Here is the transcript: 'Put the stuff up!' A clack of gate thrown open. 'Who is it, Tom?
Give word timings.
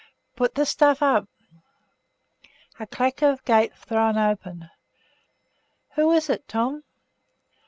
'Put 0.35 0.55
the 0.55 0.65
stuff 0.65 1.03
up!' 1.03 1.29
A 2.79 2.87
clack 2.87 3.21
of 3.21 3.45
gate 3.45 3.75
thrown 3.77 4.17
open. 4.17 4.71
'Who 5.93 6.11
is 6.11 6.27
it, 6.27 6.47
Tom? 6.47 6.81